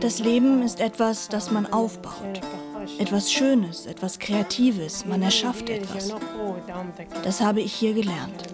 [0.00, 2.40] Das Leben ist etwas, das man aufbaut.
[2.98, 6.14] Etwas Schönes, etwas Kreatives, man erschafft etwas.
[7.22, 8.44] Das habe ich hier gelernt.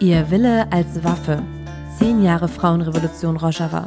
[0.00, 1.40] Ihr Wille als Waffe.
[1.98, 3.86] Zehn Jahre Frauenrevolution Rojava.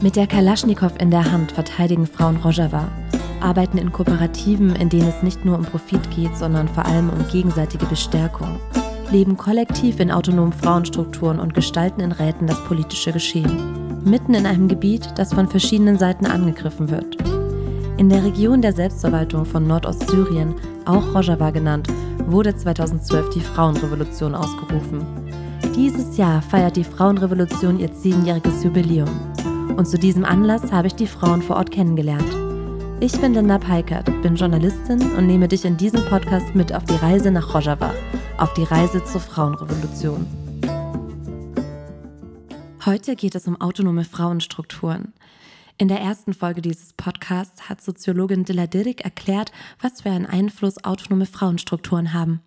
[0.00, 2.88] Mit der Kalaschnikow in der Hand verteidigen Frauen Rojava,
[3.40, 7.28] arbeiten in Kooperativen, in denen es nicht nur um Profit geht, sondern vor allem um
[7.28, 8.58] gegenseitige Bestärkung,
[9.10, 14.68] leben kollektiv in autonomen Frauenstrukturen und gestalten in Räten das politische Geschehen, mitten in einem
[14.68, 17.16] Gebiet, das von verschiedenen Seiten angegriffen wird.
[17.96, 20.54] In der Region der Selbstverwaltung von Nordostsyrien,
[20.84, 21.88] auch Rojava genannt,
[22.26, 25.04] wurde 2012 die Frauenrevolution ausgerufen.
[25.74, 29.10] Dieses Jahr feiert die Frauenrevolution ihr zehnjähriges Jubiläum.
[29.76, 32.47] Und zu diesem Anlass habe ich die Frauen vor Ort kennengelernt.
[33.00, 36.96] Ich bin Linda Peikert, bin Journalistin und nehme dich in diesem Podcast mit auf die
[36.96, 37.94] Reise nach Rojava,
[38.38, 40.26] auf die Reise zur Frauenrevolution.
[42.84, 45.12] Heute geht es um autonome Frauenstrukturen.
[45.76, 50.82] In der ersten Folge dieses Podcasts hat Soziologin Dilla Dirik erklärt, was für einen Einfluss
[50.82, 52.40] autonome Frauenstrukturen haben.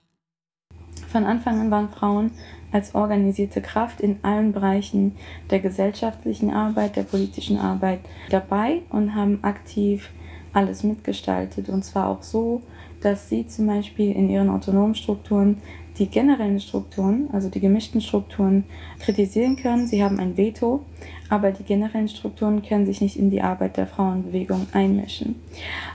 [1.07, 2.31] Von Anfang an waren Frauen
[2.73, 5.15] als organisierte Kraft in allen Bereichen
[5.49, 10.09] der gesellschaftlichen Arbeit, der politischen Arbeit dabei und haben aktiv
[10.53, 11.69] alles mitgestaltet.
[11.69, 12.61] Und zwar auch so,
[13.01, 15.57] dass sie zum Beispiel in ihren autonomen Strukturen
[15.97, 18.63] die generellen Strukturen, also die gemischten Strukturen,
[18.99, 19.87] kritisieren können.
[19.87, 20.85] Sie haben ein Veto,
[21.29, 25.35] aber die generellen Strukturen können sich nicht in die Arbeit der Frauenbewegung einmischen.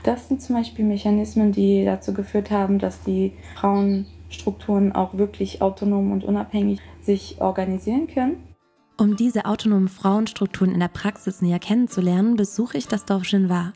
[0.03, 6.11] Das sind zum Beispiel Mechanismen, die dazu geführt haben, dass die Frauenstrukturen auch wirklich autonom
[6.11, 8.43] und unabhängig sich organisieren können.
[8.99, 13.73] Um diese autonomen Frauenstrukturen in der Praxis näher kennenzulernen, besuche ich das Dorf Genvar.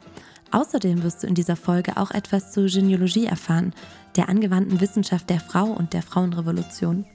[0.51, 3.73] Außerdem wirst du in dieser Folge auch etwas zur Genealogie erfahren,
[4.15, 7.05] der angewandten Wissenschaft der Frau und der Frauenrevolution.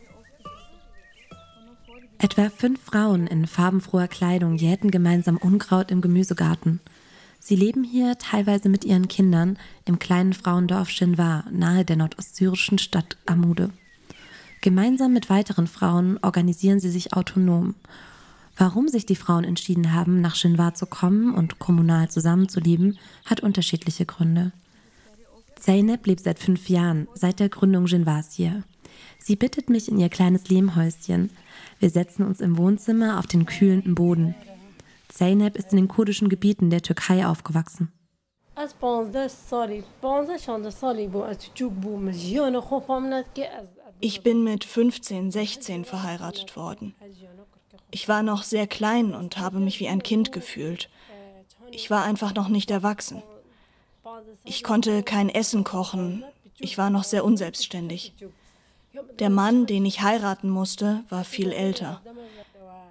[2.19, 6.81] Etwa fünf Frauen in farbenfroher Kleidung jäten gemeinsam Unkraut im Gemüsegarten.
[7.39, 13.19] Sie leben hier teilweise mit ihren Kindern im kleinen Frauendorf Shinwar nahe der nordostsyrischen Stadt
[13.27, 13.71] Amude.
[14.63, 17.75] Gemeinsam mit weiteren Frauen organisieren sie sich autonom
[18.57, 24.07] Warum sich die Frauen entschieden haben, nach Shinwar zu kommen und kommunal zusammenzuleben, hat unterschiedliche
[24.07, 24.53] Gründe.
[25.59, 28.65] Zeynep lebt seit fünf Jahren, seit der Gründung Shinwars hier.
[29.19, 31.31] Sie bittet mich in ihr kleines Lehmhäuschen.
[31.81, 34.35] Wir setzen uns im Wohnzimmer auf den kühlenden Boden.
[35.09, 37.93] Zeynep ist in den kurdischen Gebieten der Türkei aufgewachsen.
[44.01, 46.95] Ich bin mit 15, 16 verheiratet worden.
[47.91, 50.89] Ich war noch sehr klein und habe mich wie ein Kind gefühlt.
[51.71, 53.23] Ich war einfach noch nicht erwachsen.
[54.45, 56.25] Ich konnte kein Essen kochen.
[56.59, 58.15] Ich war noch sehr unselbstständig.
[59.19, 62.01] Der Mann, den ich heiraten musste, war viel älter.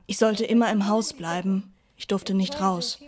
[0.07, 1.73] Ich sollte immer im Haus bleiben.
[1.97, 2.99] Ich durfte nicht raus.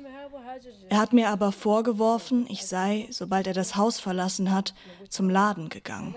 [0.90, 4.74] Er hat mir aber vorgeworfen, ich sei, sobald er das Haus verlassen hat,
[5.10, 6.16] zum Laden gegangen.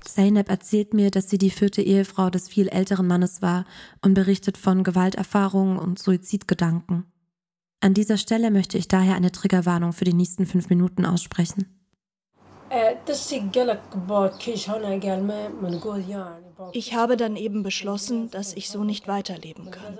[0.00, 3.64] Zeynep erzählt mir, dass sie die vierte Ehefrau des viel älteren Mannes war
[4.02, 7.06] und berichtet von Gewalterfahrungen und Suizidgedanken.
[7.80, 11.72] An dieser Stelle möchte ich daher eine Triggerwarnung für die nächsten fünf Minuten aussprechen.
[16.72, 19.98] Ich habe dann eben beschlossen, dass ich so nicht weiterleben kann.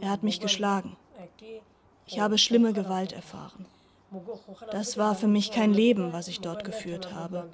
[0.00, 0.96] Er hat mich geschlagen.
[2.06, 3.66] Ich habe schlimme Gewalt erfahren.
[4.70, 7.50] Das war für mich kein Leben, was ich dort geführt habe.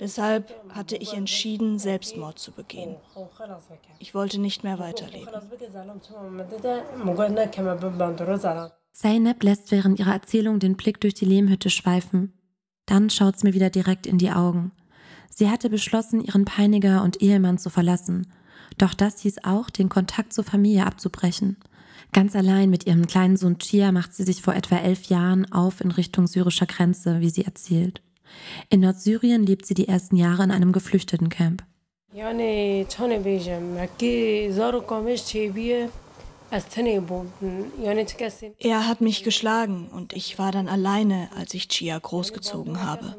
[0.00, 2.96] Deshalb hatte ich entschieden, Selbstmord zu begehen.
[3.98, 5.28] Ich wollte nicht mehr weiterleben.
[8.92, 12.32] Zeynep lässt während ihrer Erzählung den Blick durch die Lehmhütte schweifen.
[12.86, 14.72] Dann schaut sie mir wieder direkt in die Augen.
[15.30, 18.32] Sie hatte beschlossen, ihren Peiniger und Ehemann zu verlassen.
[18.78, 21.56] Doch das hieß auch, den Kontakt zur Familie abzubrechen.
[22.12, 25.80] Ganz allein mit ihrem kleinen Sohn Chia macht sie sich vor etwa elf Jahren auf
[25.80, 28.02] in Richtung syrischer Grenze, wie sie erzählt.
[28.70, 31.62] In Nordsyrien lebt sie die ersten Jahre in einem Geflüchtetencamp.
[32.12, 32.28] Er
[38.86, 43.16] hat mich geschlagen und ich war dann alleine, als ich Chia großgezogen habe.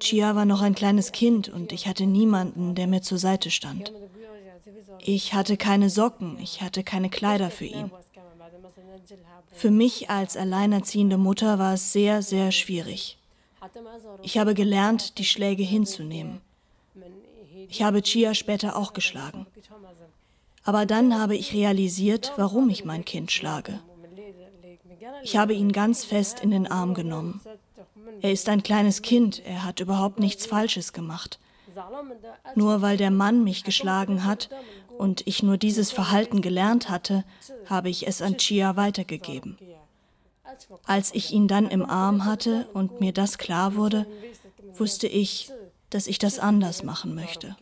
[0.00, 3.92] Chia war noch ein kleines Kind und ich hatte niemanden, der mir zur Seite stand.
[5.00, 7.90] Ich hatte keine Socken, ich hatte keine Kleider für ihn.
[9.52, 13.18] Für mich als alleinerziehende Mutter war es sehr, sehr schwierig.
[14.22, 16.40] Ich habe gelernt, die Schläge hinzunehmen.
[17.68, 19.46] Ich habe Chia später auch geschlagen.
[20.64, 23.80] Aber dann habe ich realisiert, warum ich mein Kind schlage.
[25.22, 27.40] Ich habe ihn ganz fest in den Arm genommen.
[28.20, 31.38] Er ist ein kleines Kind, er hat überhaupt nichts Falsches gemacht.
[32.54, 34.48] Nur weil der Mann mich geschlagen hat
[34.98, 37.24] und ich nur dieses Verhalten gelernt hatte,
[37.66, 39.56] habe ich es an Chia weitergegeben.
[40.84, 44.06] Als ich ihn dann im Arm hatte und mir das klar wurde,
[44.76, 45.50] wusste ich,
[45.90, 47.56] dass ich das anders machen möchte.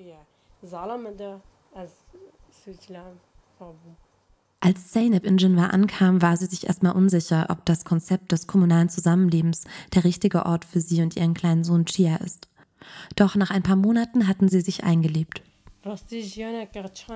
[4.60, 8.88] Als Zeynep in Jinwa ankam, war sie sich erstmal unsicher, ob das Konzept des kommunalen
[8.88, 12.48] Zusammenlebens der richtige Ort für sie und ihren kleinen Sohn Chia ist.
[13.14, 15.42] Doch nach ein paar Monaten hatten sie sich eingelebt.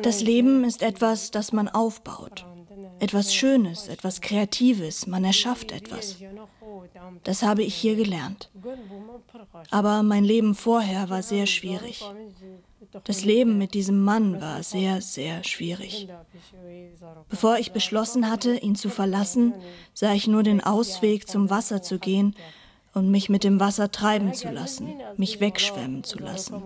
[0.02, 2.46] Das Leben ist etwas, das man aufbaut.
[2.98, 6.16] Etwas Schönes, etwas Kreatives, man erschafft etwas.
[7.24, 8.50] Das habe ich hier gelernt.
[9.70, 12.04] Aber mein Leben vorher war sehr schwierig.
[13.04, 16.08] Das Leben mit diesem Mann war sehr, sehr schwierig.
[17.28, 19.54] Bevor ich beschlossen hatte, ihn zu verlassen,
[19.94, 22.34] sah ich nur den Ausweg, zum Wasser zu gehen
[22.92, 26.62] und mich mit dem Wasser treiben zu lassen, mich wegschwemmen zu lassen.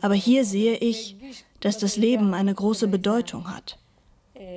[0.00, 1.16] Aber hier sehe ich,
[1.60, 3.78] dass das Leben eine große Bedeutung hat.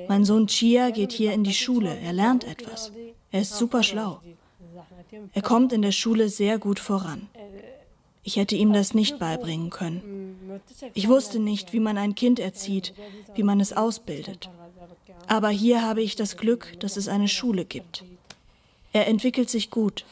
[0.08, 2.92] Mein Sohn Chia geht hier in die Schule, er lernt etwas.
[3.30, 4.20] Er ist super schlau.
[5.32, 7.28] Er kommt in der Schule sehr gut voran.
[8.24, 10.60] Ich hätte ihm das nicht beibringen können.
[10.94, 12.94] Ich wusste nicht, wie man ein Kind erzieht,
[13.34, 14.48] wie man es ausbildet.
[15.26, 18.04] Aber hier habe ich das Glück, dass es eine Schule gibt.
[18.92, 20.04] Er entwickelt sich gut.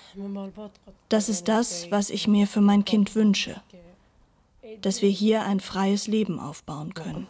[1.09, 3.61] Das ist das, was ich mir für mein Kind wünsche,
[4.81, 7.27] dass wir hier ein freies Leben aufbauen können.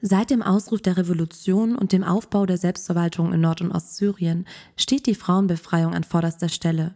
[0.00, 4.46] Seit dem Ausruf der Revolution und dem Aufbau der Selbstverwaltung in Nord- und Ostsyrien
[4.76, 6.94] steht die Frauenbefreiung an vorderster Stelle.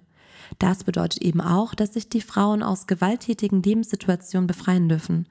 [0.58, 5.26] Das bedeutet eben auch, dass sich die Frauen aus gewalttätigen Lebenssituationen befreien dürfen.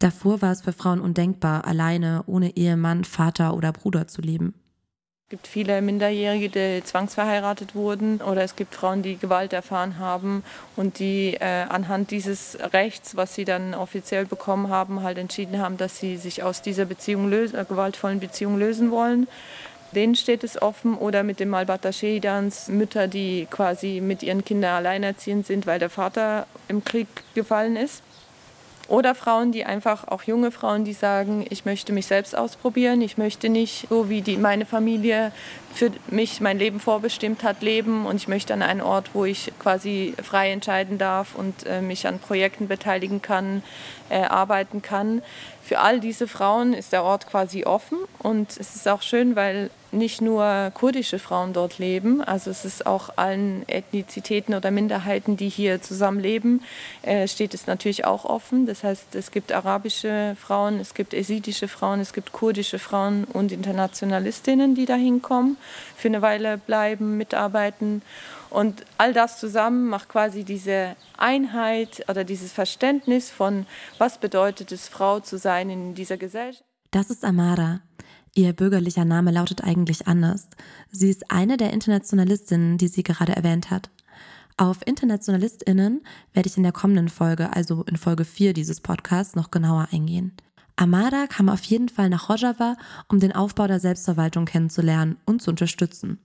[0.00, 4.54] Davor war es für Frauen undenkbar, alleine, ohne Ehemann, Vater oder Bruder zu leben.
[5.26, 10.42] Es gibt viele Minderjährige, die zwangsverheiratet wurden oder es gibt Frauen, die Gewalt erfahren haben
[10.74, 15.76] und die äh, anhand dieses Rechts, was sie dann offiziell bekommen haben, halt entschieden haben,
[15.76, 19.28] dass sie sich aus dieser Beziehung lösen, äh, gewaltvollen Beziehung lösen wollen.
[19.92, 24.76] Denen steht es offen oder mit dem Malbata Shehidans Mütter, die quasi mit ihren Kindern
[24.76, 28.02] alleinerziehend sind, weil der Vater im Krieg gefallen ist.
[28.90, 33.18] Oder Frauen, die einfach, auch junge Frauen, die sagen, ich möchte mich selbst ausprobieren, ich
[33.18, 35.30] möchte nicht so wie die, meine Familie
[35.72, 39.52] für mich mein Leben vorbestimmt hat, leben und ich möchte an einen Ort, wo ich
[39.58, 43.62] quasi frei entscheiden darf und äh, mich an Projekten beteiligen kann,
[44.08, 45.22] äh, arbeiten kann.
[45.62, 49.70] Für all diese Frauen ist der Ort quasi offen und es ist auch schön, weil
[49.92, 55.48] nicht nur kurdische Frauen dort leben, also es ist auch allen Ethnizitäten oder Minderheiten, die
[55.48, 56.62] hier zusammenleben,
[57.02, 58.66] äh, steht es natürlich auch offen.
[58.66, 63.52] Das heißt, es gibt arabische Frauen, es gibt esidische Frauen, es gibt kurdische Frauen und
[63.52, 65.56] Internationalistinnen, die da hinkommen,
[65.96, 68.02] für eine Weile bleiben, mitarbeiten.
[68.50, 73.66] Und all das zusammen macht quasi diese Einheit oder dieses Verständnis von,
[73.98, 76.64] was bedeutet es, Frau zu sein in dieser Gesellschaft.
[76.90, 77.80] Das ist Amara.
[78.34, 80.48] Ihr bürgerlicher Name lautet eigentlich anders.
[80.90, 83.90] Sie ist eine der Internationalistinnen, die sie gerade erwähnt hat.
[84.56, 86.02] Auf Internationalistinnen
[86.34, 90.32] werde ich in der kommenden Folge, also in Folge 4 dieses Podcasts, noch genauer eingehen.
[90.80, 92.76] Amada kam auf jeden Fall nach Rojava,
[93.08, 96.18] um den Aufbau der Selbstverwaltung kennenzulernen und zu unterstützen.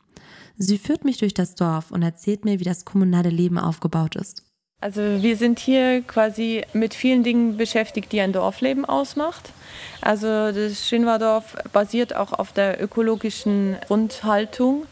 [0.57, 4.43] Sie führt mich durch das Dorf und erzählt mir, wie das kommunale Leben aufgebaut ist.
[4.79, 9.51] Also wir sind hier quasi mit vielen Dingen beschäftigt, die ein Dorfleben ausmacht.
[9.99, 14.85] Also das Schinwardorf basiert auch auf der ökologischen Grundhaltung.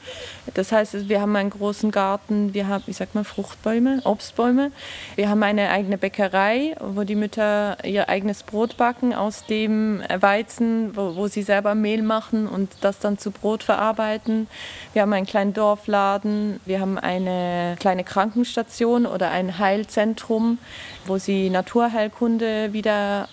[0.54, 4.72] Das heißt, wir haben einen großen Garten, wir haben, wie sagt man, Fruchtbäume, Obstbäume.
[5.16, 10.96] Wir haben eine eigene Bäckerei, wo die Mütter ihr eigenes Brot backen aus dem Weizen,
[10.96, 14.48] wo, wo sie selber Mehl machen und das dann zu Brot verarbeiten.
[14.92, 20.58] Wir haben einen kleinen Dorfladen, wir haben eine kleine Krankenstation oder ein Heilzentrum,
[21.06, 23.30] wo sie Naturheilkunde wieder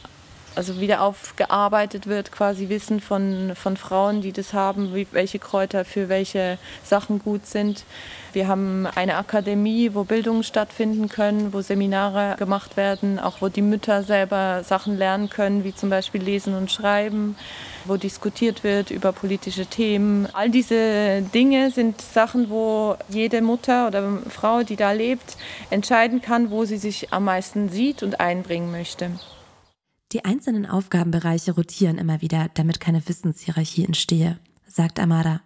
[0.55, 5.85] also wieder aufgearbeitet wird, quasi Wissen von, von Frauen, die das haben, wie, welche Kräuter
[5.85, 7.85] für welche Sachen gut sind.
[8.33, 13.63] Wir haben eine Akademie, wo Bildungen stattfinden können, wo Seminare gemacht werden, auch wo die
[13.63, 17.37] Mütter selber Sachen lernen können, wie zum Beispiel Lesen und Schreiben,
[17.87, 20.29] wo diskutiert wird über politische Themen.
[20.33, 25.37] All diese Dinge sind Sachen, wo jede Mutter oder Frau, die da lebt,
[25.71, 29.11] entscheiden kann, wo sie sich am meisten sieht und einbringen möchte.
[30.13, 35.41] Die einzelnen Aufgabenbereiche rotieren immer wieder, damit keine Wissenshierarchie entstehe, sagt Amada.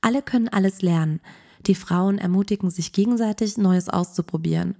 [0.00, 1.20] Alle können alles lernen.
[1.66, 4.74] Die Frauen ermutigen sich gegenseitig, Neues auszuprobieren.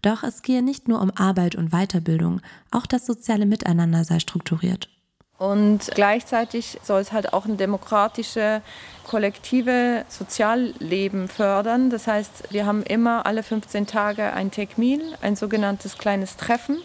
[0.00, 4.88] Doch es gehe nicht nur um Arbeit und Weiterbildung, auch das soziale Miteinander sei strukturiert.
[5.36, 8.60] Und gleichzeitig soll es halt auch ein demokratische,
[9.04, 11.88] kollektive Sozialleben fördern.
[11.88, 16.76] Das heißt, wir haben immer alle 15 Tage ein Tekmil, ein sogenanntes kleines Treffen,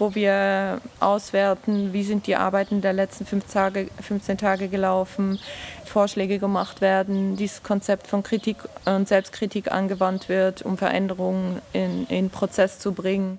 [0.00, 5.38] wo wir auswerten, wie sind die Arbeiten der letzten fünf Tage, 15 Tage gelaufen,
[5.84, 12.30] Vorschläge gemacht werden, dieses Konzept von Kritik und Selbstkritik angewandt wird, um Veränderungen in den
[12.30, 13.38] Prozess zu bringen.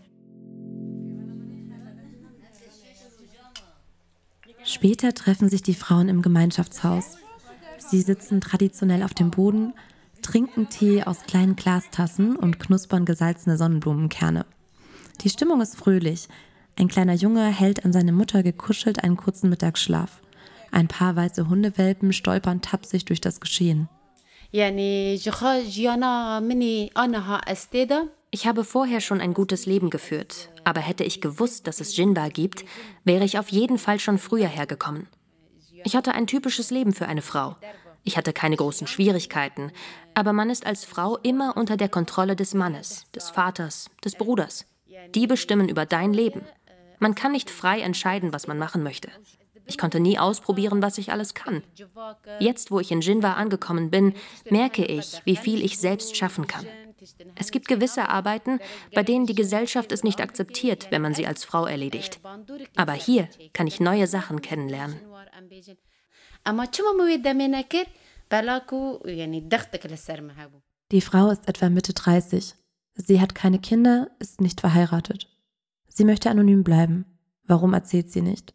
[4.63, 7.18] Später treffen sich die Frauen im Gemeinschaftshaus.
[7.80, 9.74] Sie sitzen traditionell auf dem Boden,
[10.22, 14.46] trinken Tee aus kleinen Glastassen und knuspern gesalzene Sonnenblumenkerne.
[15.22, 16.27] Die Stimmung ist fröhlich.
[16.77, 20.21] Ein kleiner Junge hält an seine Mutter gekuschelt einen kurzen Mittagsschlaf.
[20.71, 23.89] Ein paar weiße Hundewelpen stolpern tapsig durch das Geschehen.
[28.33, 32.29] Ich habe vorher schon ein gutes Leben geführt, aber hätte ich gewusst, dass es Jinba
[32.29, 32.65] gibt,
[33.03, 35.07] wäre ich auf jeden Fall schon früher hergekommen.
[35.83, 37.55] Ich hatte ein typisches Leben für eine Frau.
[38.03, 39.71] Ich hatte keine großen Schwierigkeiten,
[40.13, 44.65] aber man ist als Frau immer unter der Kontrolle des Mannes, des Vaters, des Bruders.
[45.15, 46.41] Die bestimmen über dein Leben.
[47.01, 49.10] Man kann nicht frei entscheiden, was man machen möchte.
[49.65, 51.63] Ich konnte nie ausprobieren, was ich alles kann.
[52.39, 54.13] Jetzt, wo ich in Jinwa angekommen bin,
[54.50, 56.65] merke ich, wie viel ich selbst schaffen kann.
[57.36, 58.60] Es gibt gewisse Arbeiten,
[58.93, 62.20] bei denen die Gesellschaft es nicht akzeptiert, wenn man sie als Frau erledigt.
[62.75, 65.00] Aber hier kann ich neue Sachen kennenlernen.
[70.91, 72.53] Die Frau ist etwa Mitte 30.
[72.93, 75.30] Sie hat keine Kinder, ist nicht verheiratet.
[75.93, 77.05] Sie möchte anonym bleiben.
[77.45, 78.53] Warum erzählt sie nicht?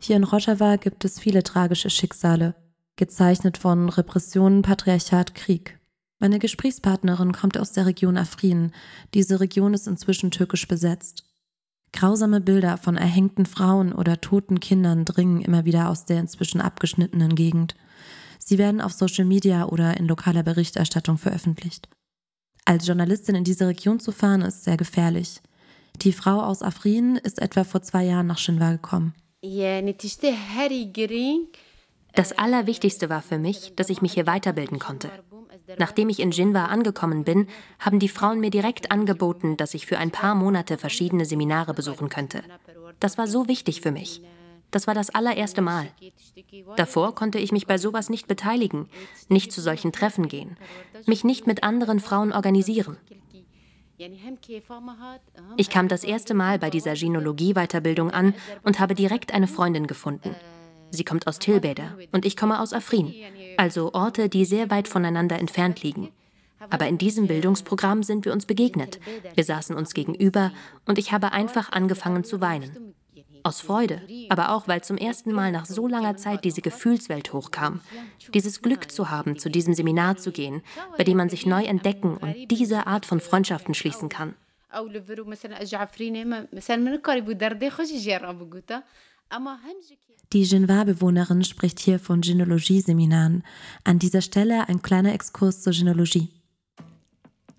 [0.00, 2.54] Hier in Rojava gibt es viele tragische Schicksale,
[2.94, 5.80] gezeichnet von Repressionen, Patriarchat, Krieg.
[6.20, 8.72] Meine Gesprächspartnerin kommt aus der Region Afrin.
[9.14, 11.24] Diese Region ist inzwischen türkisch besetzt.
[11.92, 17.34] Grausame Bilder von erhängten Frauen oder toten Kindern dringen immer wieder aus der inzwischen abgeschnittenen
[17.34, 17.74] Gegend.
[18.38, 21.88] Sie werden auf Social Media oder in lokaler Berichterstattung veröffentlicht.
[22.64, 25.40] Als Journalistin in diese Region zu fahren, ist sehr gefährlich.
[26.02, 29.14] Die Frau aus Afrin ist etwa vor zwei Jahren nach Shinwa gekommen.
[32.14, 35.10] Das Allerwichtigste war für mich, dass ich mich hier weiterbilden konnte.
[35.78, 37.48] Nachdem ich in Jinwa angekommen bin,
[37.78, 42.08] haben die Frauen mir direkt angeboten, dass ich für ein paar Monate verschiedene Seminare besuchen
[42.08, 42.42] könnte.
[43.00, 44.22] Das war so wichtig für mich.
[44.70, 45.88] Das war das allererste Mal.
[46.76, 48.88] Davor konnte ich mich bei sowas nicht beteiligen,
[49.28, 50.56] nicht zu solchen Treffen gehen,
[51.06, 52.96] mich nicht mit anderen Frauen organisieren.
[55.56, 60.34] Ich kam das erste Mal bei dieser Gynäologie-Weiterbildung an und habe direkt eine Freundin gefunden.
[60.90, 63.12] Sie kommt aus Tilbeder und ich komme aus Afrin,
[63.56, 66.10] also Orte, die sehr weit voneinander entfernt liegen.
[66.70, 69.00] Aber in diesem Bildungsprogramm sind wir uns begegnet.
[69.34, 70.52] Wir saßen uns gegenüber
[70.86, 72.94] und ich habe einfach angefangen zu weinen.
[73.46, 77.80] Aus Freude, aber auch, weil zum ersten Mal nach so langer Zeit diese Gefühlswelt hochkam.
[78.34, 80.62] Dieses Glück zu haben, zu diesem Seminar zu gehen,
[80.98, 84.34] bei dem man sich neu entdecken und diese Art von Freundschaften schließen kann.
[90.32, 93.44] Die Genvar-Bewohnerin spricht hier von Gynäologie-Seminaren.
[93.84, 96.30] An dieser Stelle ein kleiner Exkurs zur Gynäologie.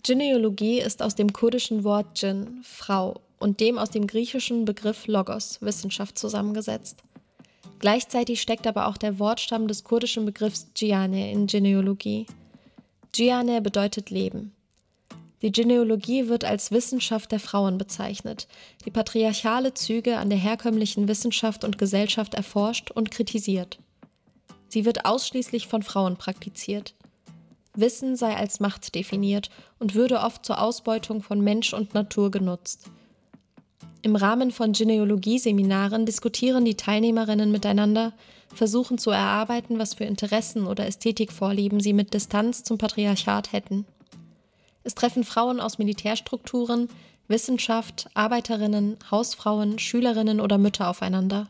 [0.05, 5.61] Gynäologie ist aus dem kurdischen Wort Djinn, Frau, und dem aus dem griechischen Begriff Logos,
[5.61, 7.03] Wissenschaft, zusammengesetzt.
[7.79, 12.25] Gleichzeitig steckt aber auch der Wortstamm des kurdischen Begriffs Giane in Genealogie.
[13.11, 14.51] Giane bedeutet Leben.
[15.43, 18.47] Die Genealogie wird als Wissenschaft der Frauen bezeichnet,
[18.85, 23.77] die patriarchale Züge an der herkömmlichen Wissenschaft und Gesellschaft erforscht und kritisiert.
[24.67, 26.95] Sie wird ausschließlich von Frauen praktiziert.
[27.75, 32.89] Wissen sei als Macht definiert und würde oft zur Ausbeutung von Mensch und Natur genutzt.
[34.01, 38.13] Im Rahmen von Genealogie-Seminaren diskutieren die Teilnehmerinnen miteinander,
[38.53, 43.85] versuchen zu erarbeiten, was für Interessen oder Ästhetikvorlieben sie mit Distanz zum Patriarchat hätten.
[44.85, 46.87] Es treffen Frauen aus Militärstrukturen,
[47.27, 51.49] Wissenschaft, Arbeiterinnen, Hausfrauen, Schülerinnen oder Mütter aufeinander.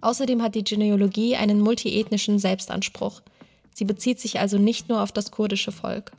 [0.00, 3.22] Außerdem hat die Genealogie einen multiethnischen Selbstanspruch.
[3.74, 6.12] Sie bezieht sich also nicht nur auf das kurdische Volk.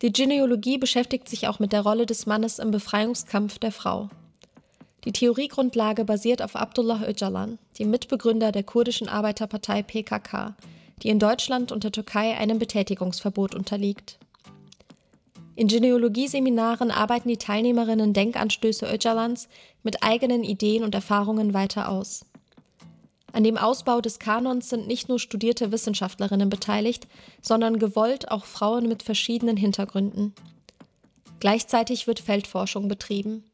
[0.00, 4.10] Die Genealogie beschäftigt sich auch mit der Rolle des Mannes im Befreiungskampf der Frau.
[5.04, 10.54] Die Theoriegrundlage basiert auf Abdullah Öcalan, dem Mitbegründer der kurdischen Arbeiterpartei PKK,
[11.02, 14.18] die in Deutschland und der Türkei einem Betätigungsverbot unterliegt.
[15.56, 19.48] In Genealogieseminaren arbeiten die Teilnehmerinnen Denkanstöße Öcalans
[19.82, 22.24] mit eigenen Ideen und Erfahrungen weiter aus.
[23.32, 27.06] An dem Ausbau des Kanons sind nicht nur studierte Wissenschaftlerinnen beteiligt,
[27.42, 30.34] sondern gewollt auch Frauen mit verschiedenen Hintergründen.
[31.40, 33.44] Gleichzeitig wird Feldforschung betrieben.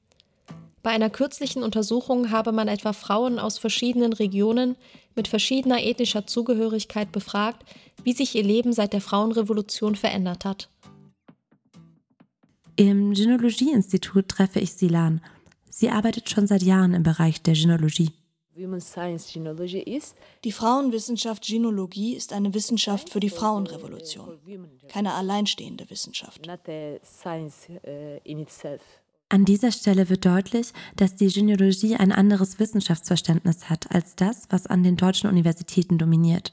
[0.82, 4.76] Bei einer kürzlichen Untersuchung habe man etwa Frauen aus verschiedenen Regionen
[5.14, 7.64] mit verschiedener ethnischer Zugehörigkeit befragt,
[8.02, 10.68] wie sich ihr Leben seit der Frauenrevolution verändert hat.
[12.76, 15.20] Im Gynäologie-Institut treffe ich Silan.
[15.70, 18.10] Sie arbeitet schon seit Jahren im Bereich der Gynäologie.
[20.44, 24.38] Die Frauenwissenschaft Gynäologie ist eine Wissenschaft für die Frauenrevolution,
[24.88, 26.46] keine alleinstehende Wissenschaft.
[29.28, 34.66] An dieser Stelle wird deutlich, dass die Gynäologie ein anderes Wissenschaftsverständnis hat als das, was
[34.68, 36.52] an den deutschen Universitäten dominiert.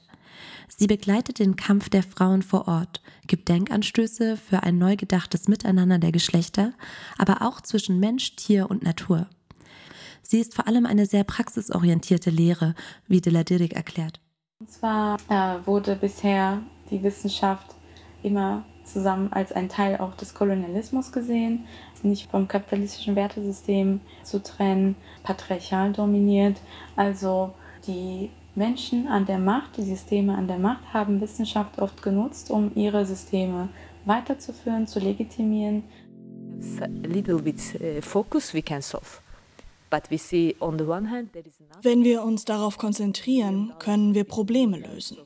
[0.66, 5.98] Sie begleitet den Kampf der Frauen vor Ort, gibt Denkanstöße für ein neu gedachtes Miteinander
[5.98, 6.72] der Geschlechter,
[7.18, 9.28] aber auch zwischen Mensch, Tier und Natur.
[10.32, 12.74] Sie ist vor allem eine sehr praxisorientierte Lehre,
[13.06, 14.18] wie de la Dirick erklärt.
[14.60, 17.66] Und zwar äh, wurde bisher die Wissenschaft
[18.22, 21.66] immer zusammen als ein Teil auch des Kolonialismus gesehen,
[22.02, 26.56] nicht vom kapitalistischen Wertesystem zu trennen, patriarchal dominiert.
[26.96, 27.52] Also
[27.86, 32.72] die Menschen an der Macht, die Systeme an der Macht haben Wissenschaft oft genutzt, um
[32.74, 33.68] ihre Systeme
[34.06, 35.84] weiterzuführen, zu legitimieren.
[36.80, 39.21] A little bit uh, focus we can solve.
[41.82, 45.18] Wenn wir uns darauf konzentrieren, können wir Probleme lösen.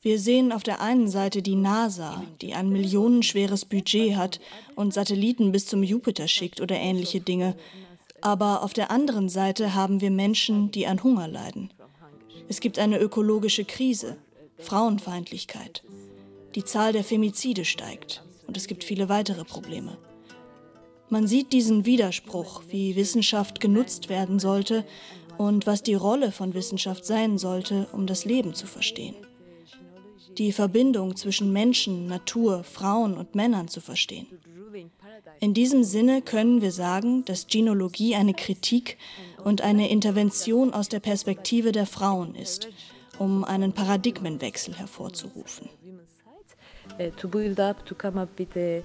[0.00, 4.40] Wir sehen auf der einen Seite die NASA, die ein millionenschweres Budget hat
[4.76, 7.56] und Satelliten bis zum Jupiter schickt oder ähnliche Dinge.
[8.20, 11.72] Aber auf der anderen Seite haben wir Menschen, die an Hunger leiden.
[12.48, 14.16] Es gibt eine ökologische Krise,
[14.58, 15.82] Frauenfeindlichkeit.
[16.54, 19.96] Die Zahl der Femizide steigt und es gibt viele weitere Probleme.
[21.12, 24.82] Man sieht diesen Widerspruch, wie Wissenschaft genutzt werden sollte
[25.36, 29.14] und was die Rolle von Wissenschaft sein sollte, um das Leben zu verstehen.
[30.38, 34.26] Die Verbindung zwischen Menschen, Natur, Frauen und Männern zu verstehen.
[35.38, 38.96] In diesem Sinne können wir sagen, dass Genologie eine Kritik
[39.44, 42.70] und eine Intervention aus der Perspektive der Frauen ist,
[43.18, 45.68] um einen Paradigmenwechsel hervorzurufen.
[47.18, 48.82] To build up, to come up with a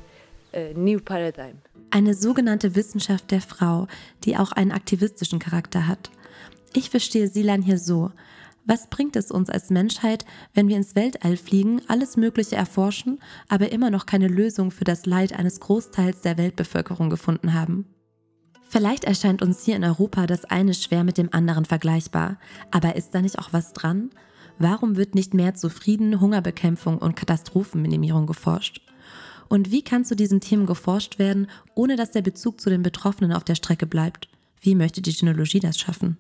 [0.76, 1.60] new paradigm.
[1.90, 3.88] Eine sogenannte Wissenschaft der Frau,
[4.24, 6.12] die auch einen aktivistischen Charakter hat.
[6.74, 8.12] Ich verstehe Silan hier so.
[8.66, 13.72] Was bringt es uns als Menschheit, wenn wir ins Weltall fliegen, alles Mögliche erforschen, aber
[13.72, 17.86] immer noch keine Lösung für das Leid eines Großteils der Weltbevölkerung gefunden haben?
[18.70, 22.38] Vielleicht erscheint uns hier in Europa das eine schwer mit dem anderen vergleichbar,
[22.70, 24.10] aber ist da nicht auch was dran?
[24.60, 28.82] Warum wird nicht mehr zu Frieden, Hungerbekämpfung und Katastrophenminimierung geforscht?
[29.50, 33.34] Und wie kann zu diesen Themen geforscht werden, ohne dass der Bezug zu den Betroffenen
[33.34, 34.28] auf der Strecke bleibt?
[34.60, 36.18] Wie möchte die Genealogie das schaffen?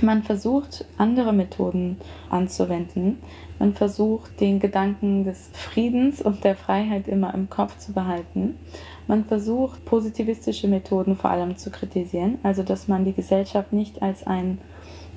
[0.00, 1.98] Man versucht, andere Methoden
[2.30, 3.18] anzuwenden.
[3.58, 8.56] Man versucht, den Gedanken des Friedens und der Freiheit immer im Kopf zu behalten.
[9.06, 14.26] Man versucht, positivistische Methoden vor allem zu kritisieren, also dass man die Gesellschaft nicht als
[14.26, 14.58] ein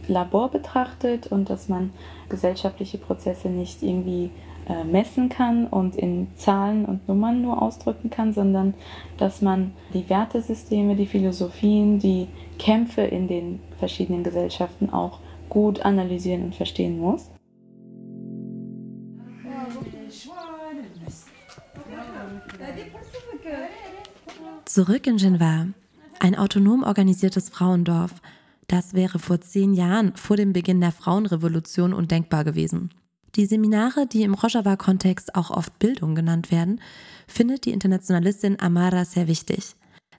[0.08, 1.92] Labor betrachtet und dass man
[2.30, 4.32] gesellschaftliche Prozesse nicht irgendwie
[4.68, 8.74] äh, messen kann und in Zahlen und Nummern nur ausdrücken kann, sondern
[9.18, 12.28] dass man die Wertesysteme, die Philosophien, die
[12.60, 17.30] Kämpfe in den verschiedenen Gesellschaften auch gut analysieren und verstehen muss.
[24.66, 25.68] Zurück in Genvar,
[26.20, 28.22] ein autonom organisiertes Frauendorf.
[28.68, 32.90] Das wäre vor zehn Jahren, vor dem Beginn der Frauenrevolution, undenkbar gewesen.
[33.38, 36.82] Die Seminare, die im Rojava-Kontext auch oft Bildung genannt werden,
[37.28, 39.76] findet die Internationalistin Amara sehr wichtig.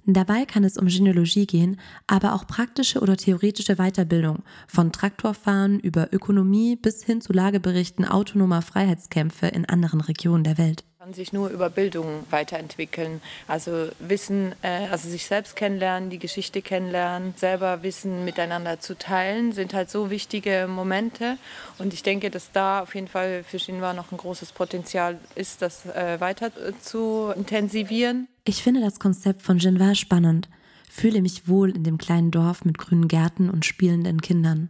[0.07, 6.12] Dabei kann es um Genealogie gehen, aber auch praktische oder theoretische Weiterbildung, von Traktorfahren über
[6.12, 11.48] Ökonomie bis hin zu Lageberichten autonomer Freiheitskämpfe in anderen Regionen der Welt kann sich nur
[11.48, 13.22] über Bildung weiterentwickeln.
[13.46, 19.52] Also Wissen, äh, also sich selbst kennenlernen, die Geschichte kennenlernen, selber Wissen miteinander zu teilen,
[19.52, 21.38] sind halt so wichtige Momente.
[21.78, 25.62] Und ich denke, dass da auf jeden Fall für Shinwa noch ein großes Potenzial ist,
[25.62, 26.50] das äh, weiter
[26.82, 28.28] zu intensivieren.
[28.44, 30.50] Ich finde das Konzept von Jinwa spannend.
[30.90, 34.68] Fühle mich wohl in dem kleinen Dorf mit grünen Gärten und spielenden Kindern.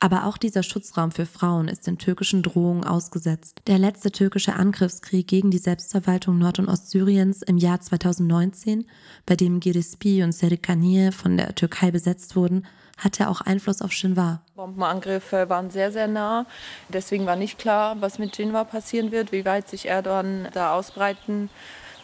[0.00, 3.60] Aber auch dieser Schutzraum für Frauen ist den türkischen Drohungen ausgesetzt.
[3.66, 8.86] Der letzte türkische Angriffskrieg gegen die Selbstverwaltung Nord- und Ostsyriens im Jahr 2019,
[9.26, 12.66] bei dem Girispi und Serikaniye von der Türkei besetzt wurden,
[12.98, 14.42] hatte auch Einfluss auf Shinwar.
[14.54, 16.46] Bombenangriffe waren sehr, sehr nah.
[16.88, 21.50] Deswegen war nicht klar, was mit Shinwar passieren wird, wie weit sich Erdogan da ausbreiten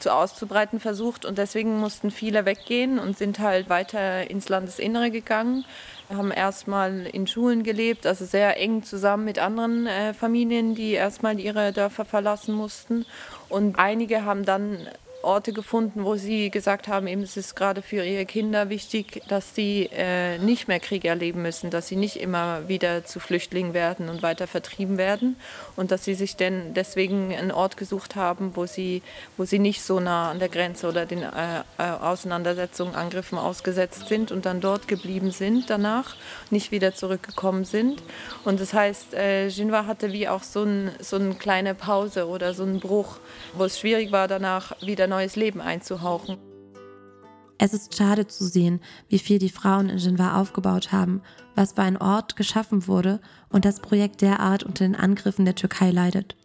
[0.00, 5.66] zu auszubreiten versucht und deswegen mussten viele weggehen und sind halt weiter ins Landesinnere gegangen
[6.11, 11.38] haben erstmal in Schulen gelebt, also sehr eng zusammen mit anderen äh, Familien, die erstmal
[11.38, 13.07] ihre Dörfer verlassen mussten.
[13.49, 14.88] Und einige haben dann
[15.22, 19.54] Orte gefunden, wo sie gesagt haben, eben es ist gerade für ihre Kinder wichtig, dass
[19.54, 24.09] sie äh, nicht mehr Krieg erleben müssen, dass sie nicht immer wieder zu Flüchtlingen werden
[24.09, 25.37] und weiter vertrieben werden
[25.76, 29.02] und dass sie sich denn deswegen einen Ort gesucht haben, wo sie,
[29.37, 34.09] wo sie nicht so nah an der Grenze oder den äh, äh Auseinandersetzungen, Angriffen ausgesetzt
[34.09, 36.16] sind und dann dort geblieben sind danach,
[36.50, 38.02] nicht wieder zurückgekommen sind.
[38.44, 42.54] Und das heißt, äh, Jinwa hatte wie auch so, ein, so eine kleine Pause oder
[42.54, 43.18] so einen Bruch,
[43.54, 46.38] wo es schwierig war, danach wieder neues Leben einzuhauchen.
[47.59, 51.20] Es ist schade zu sehen, wie viel die Frauen in Jinwa aufgebaut haben,
[51.55, 53.20] was für ein Ort geschaffen wurde
[53.51, 56.37] und das Projekt derart unter den Angriffen der Türkei leidet.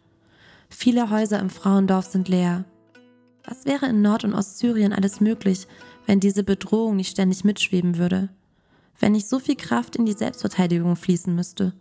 [0.68, 2.66] Viele Häuser im Frauendorf sind leer.
[3.44, 5.66] Was wäre in Nord- und Ostsyrien alles möglich,
[6.04, 8.28] wenn diese Bedrohung nicht ständig mitschweben würde?
[8.98, 11.72] Wenn nicht so viel Kraft in die Selbstverteidigung fließen müsste?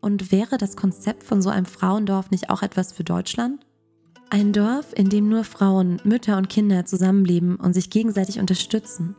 [0.00, 3.66] Und wäre das Konzept von so einem Frauendorf nicht auch etwas für Deutschland?
[4.32, 9.16] Ein Dorf, in dem nur Frauen, Mütter und Kinder zusammenleben und sich gegenseitig unterstützen.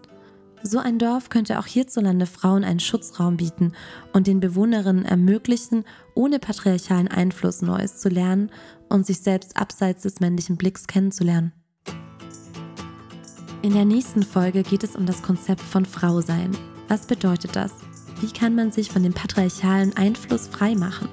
[0.64, 3.74] So ein Dorf könnte auch hierzulande Frauen einen Schutzraum bieten
[4.14, 5.84] und den Bewohnerinnen ermöglichen,
[6.16, 8.52] ohne patriarchalen Einfluss Neues zu lernen
[8.88, 11.52] und sich selbst abseits des männlichen Blicks kennenzulernen.
[13.64, 16.52] In der nächsten Folge geht es um das Konzept von Frau sein.
[16.88, 17.74] Was bedeutet das?
[18.22, 21.10] Wie kann man sich von dem patriarchalen Einfluss freimachen?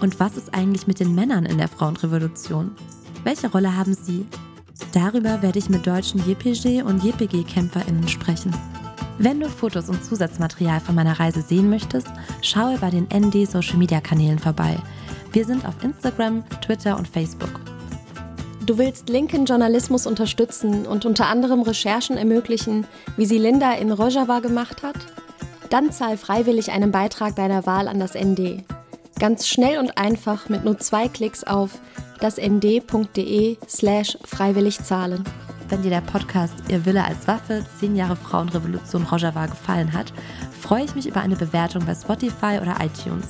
[0.00, 2.76] Und was ist eigentlich mit den Männern in der Frauenrevolution?
[3.22, 4.26] Welche Rolle haben sie?
[4.92, 8.50] Darüber werde ich mit deutschen JPG und JPG-KämpferInnen sprechen.
[9.18, 12.08] Wenn du Fotos und Zusatzmaterial von meiner Reise sehen möchtest,
[12.40, 14.78] schaue bei den ND Social Media Kanälen vorbei.
[15.32, 17.60] Wir sind auf Instagram, Twitter und Facebook.
[18.64, 22.86] Du willst linken Journalismus unterstützen und unter anderem Recherchen ermöglichen,
[23.18, 24.96] wie sie Linda in Rojava gemacht hat?
[25.68, 28.64] Dann zahl freiwillig einen Beitrag deiner Wahl an das ND.
[29.18, 31.78] Ganz schnell und einfach mit nur zwei Klicks auf
[32.20, 35.24] dasnd.de slash freiwillig zahlen.
[35.68, 40.12] Wenn dir der Podcast Ihr Wille als Waffe, 10 Jahre Frauenrevolution Rojava gefallen hat,
[40.60, 43.28] freue ich mich über eine Bewertung bei Spotify oder iTunes.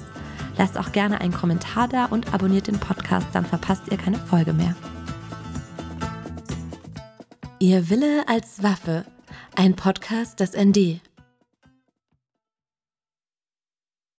[0.56, 4.52] Lasst auch gerne einen Kommentar da und abonniert den Podcast, dann verpasst ihr keine Folge
[4.52, 4.74] mehr.
[7.58, 9.04] Ihr Wille als Waffe,
[9.54, 11.00] ein Podcast des ND.